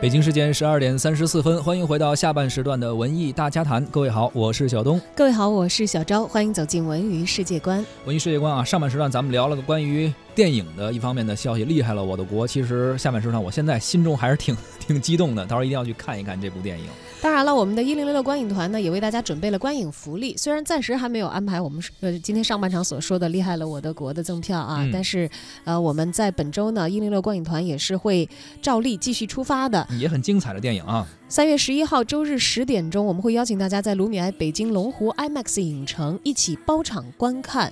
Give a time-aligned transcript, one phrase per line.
[0.00, 3.84] 北京时间十二点三十四分，欢迎回到下半时段的文艺大家谈。
[3.84, 4.98] 各位好，我是小东。
[5.14, 6.26] 各位好，我是小昭。
[6.26, 7.84] 欢迎走进文娱世界观。
[8.06, 12.46] 文娱世界观啊，上半时段咱们聊了个关于电影的一方面的消息，厉害了我的国。
[12.46, 16.86] 其实下半时段，我现在心中还是挺挺激动的，到时候一定要去看一看这部电影。
[17.22, 20.34] 当然了，我们的一零六六观影团呢，也为大家准备了观影福利。
[20.38, 25.28] 虽然暂时还没有安排我们呃今天上半场所说的厉害了我的国的赠票啊，但是
[25.64, 28.26] 呃我们在本周呢，一零六观影团也是会
[28.62, 31.06] 照例继续出发的，也很精彩的电影啊。
[31.28, 37.70] 三月十一号周日十点钟，我们会邀请大家在卢米埃北京龙湖 IMAX 影城一起包场观看。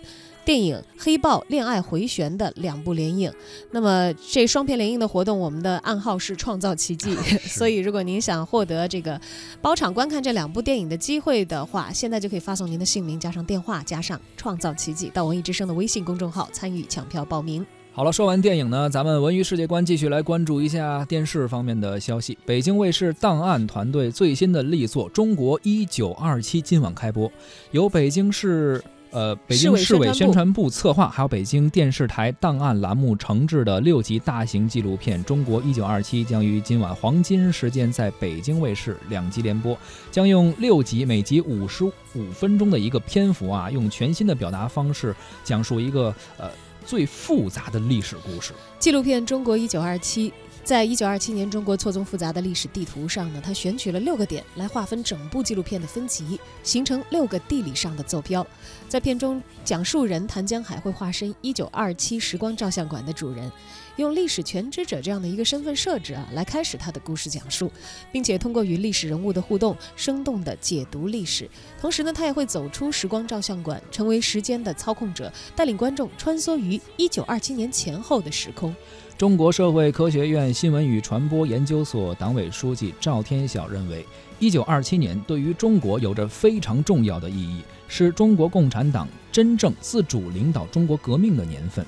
[0.49, 3.31] 电影《黑豹：恋爱回旋》的两部联映，
[3.71, 7.15] 那么这双片联映的活动，我们的暗号是创造奇迹。
[7.45, 9.21] 所以，如果您想获得这个
[9.61, 17.63] 包场观看这两部电影的机会的话，现在就可以发送您的姓名加上电话加上创造奇迹到文艺之声的微信公众号参与抢票报名。
[17.93, 22.39] 好了，说完电影呢，咱们文娱世界观继续来关注一下电视方面的消息。
[22.47, 27.31] 北京卫视档案团队最新的力作《中国一九二七》今晚开播，
[27.71, 28.83] 由北京市。
[29.11, 39.77] 呃，北京市委宣传部策划，还有北京电视台档案栏目承制的六集大型纪录片《中国一九二七》将于今晚黄金时间在北京卫视两集联播，
[40.11, 46.51] 将用六集，每集五十五分钟的一个篇幅啊，用全新的表达方式讲述一个呃
[46.85, 48.53] 最复杂的历史故事。
[48.79, 50.31] 纪录片《中国一九二七》。
[50.65, 58.47] 在一九二七年中国错综复杂的历史地图上呢，他选取了六个点来划分整部纪录片的分级，形成六个地理上的坐标。
[58.87, 63.51] 在片中，讲述人谭江海会化身一九二七时光照相馆的主人，
[63.97, 67.73] 用历史全知者这样的一个身份设置啊，来开始他的故事讲述，
[68.13, 71.49] 并且通过与历史人物的互动，生动地解读历史。
[71.81, 78.75] 同时呢，他也会走出时光照相馆，成为时间的操控者，带领观众穿梭于一九二七年前后的时空。
[79.17, 84.05] 中国社会科学院新闻与传播研究所党委书记赵天晓认为，
[84.39, 91.85] 一九二七年对于中国有着非常重要的意义，是中国共产党真正自主领导中国革命的年份。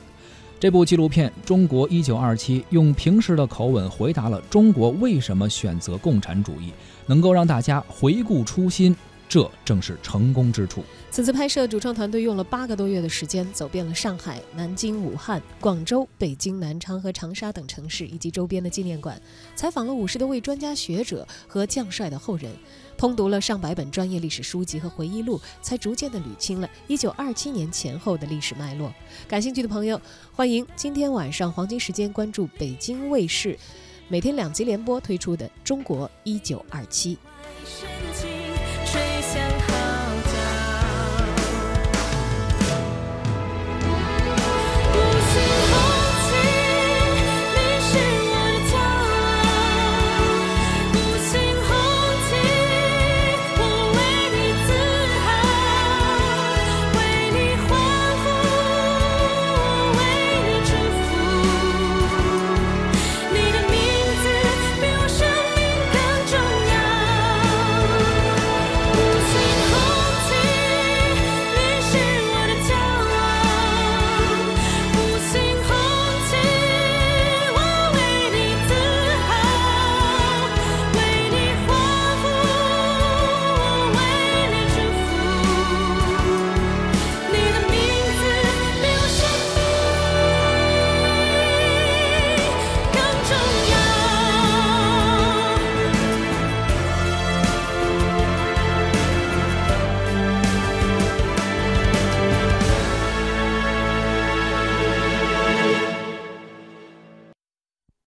[0.58, 6.70] 这部纪录片《中国一九二七》用平实的口吻回答了中国为什么选择共产主义，
[7.06, 8.94] 能够让大家回顾初心。
[9.30, 10.82] 这正是成功之处。
[11.08, 19.22] 此次拍摄，主创团队用了八个多月的时间，走遍了上海、南京、武汉、广州、北京、南昌和长沙等城市，以及周边的纪念馆，
[19.54, 22.50] 采访了五十多位专家学者和将帅的后人，
[22.98, 28.92] 通读了上百本专业历史书籍和回忆录，才逐渐的捋清了一九二七年前后的历史脉络。
[29.28, 30.00] 感兴趣的朋友，
[30.32, 33.56] 欢迎今天晚上黄金时间关注北京卫视，
[34.08, 36.64] 每天两集联播推出的《中国1927》。